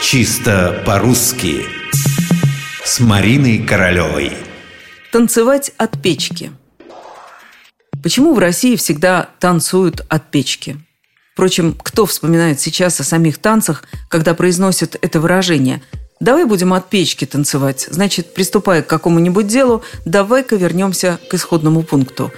[0.00, 1.66] Чисто по-русски
[2.84, 4.32] С Мариной Королевой
[5.10, 6.52] Танцевать от печки
[8.00, 10.78] Почему в России всегда танцуют от печки?
[11.32, 15.82] Впрочем, кто вспоминает сейчас о самих танцах, когда произносят это выражение?
[16.20, 17.88] Давай будем от печки танцевать.
[17.90, 22.32] Значит, приступая к какому-нибудь делу, давай-ка вернемся к исходному пункту.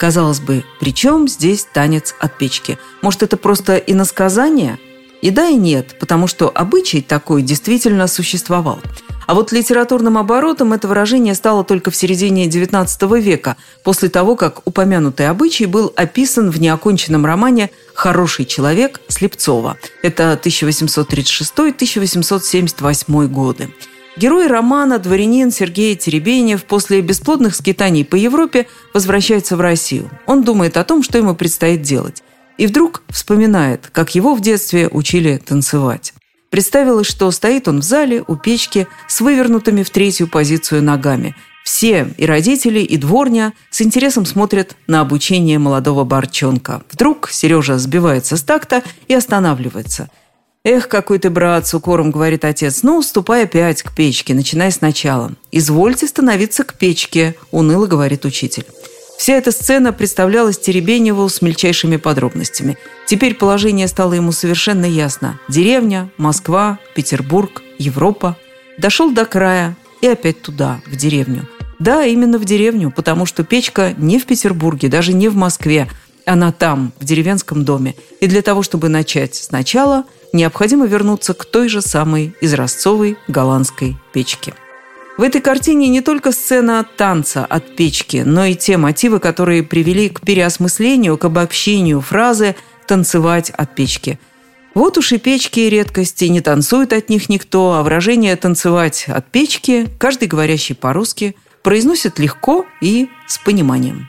[0.00, 2.76] Казалось бы, при чем здесь танец от печки?
[3.02, 4.78] Может, это просто иносказание?
[5.24, 8.80] И да, и нет, потому что обычай такой действительно существовал.
[9.26, 14.60] А вот литературным оборотом это выражение стало только в середине XIX века, после того, как
[14.66, 19.78] упомянутый обычай был описан в неоконченном романе «Хороший человек» Слепцова.
[20.02, 23.70] Это 1836-1878 годы.
[24.18, 30.10] Герой романа, дворянин Сергей Теребенев, после бесплодных скитаний по Европе возвращается в Россию.
[30.26, 32.22] Он думает о том, что ему предстоит делать.
[32.58, 36.14] И вдруг вспоминает, как его в детстве учили танцевать.
[36.50, 41.34] Представилось, что стоит он в зале у печки с вывернутыми в третью позицию ногами.
[41.64, 46.82] Все, и родители, и дворня, с интересом смотрят на обучение молодого борчонка.
[46.92, 50.10] Вдруг Сережа сбивается с такта и останавливается.
[50.62, 52.82] «Эх, какой ты, брат!»– с укором говорит отец.
[52.82, 55.32] «Ну, ступай опять к печке, начиная сначала».
[55.52, 58.64] «Извольте становиться к печке»,– уныло говорит учитель.
[59.18, 62.76] Вся эта сцена представлялась Теребеневу с мельчайшими подробностями.
[63.06, 65.38] Теперь положение стало ему совершенно ясно.
[65.48, 68.36] Деревня, Москва, Петербург, Европа.
[68.76, 71.48] Дошел до края и опять туда, в деревню.
[71.78, 75.88] Да, именно в деревню, потому что печка не в Петербурге, даже не в Москве.
[76.26, 77.94] Она там, в деревенском доме.
[78.20, 84.54] И для того, чтобы начать сначала, необходимо вернуться к той же самой изразцовой голландской печке.
[85.16, 90.08] В этой картине не только сцена танца от печки, но и те мотивы, которые привели
[90.08, 92.56] к переосмыслению, к обобщению фразы
[92.88, 94.18] «танцевать от печки».
[94.74, 99.30] Вот уж и печки и редкости, не танцует от них никто, а выражение «танцевать от
[99.30, 104.08] печки» каждый говорящий по-русски произносит легко и с пониманием.